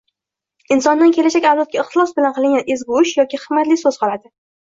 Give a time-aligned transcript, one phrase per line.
[0.75, 4.27] Insondan kelajak avlodga ixlos bilan qilingan ezgu ish yoki hikmatli so‘z qoladi.